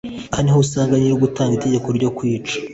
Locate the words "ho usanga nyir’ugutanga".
0.53-1.53